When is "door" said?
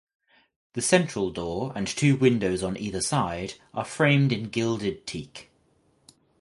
1.29-1.73